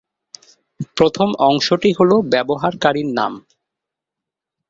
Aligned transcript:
প্রথম 0.97 1.29
অংশটি 1.49 1.89
হল 1.97 2.11
ব্যবহারকারী 2.33 3.03
নাম। 3.17 3.33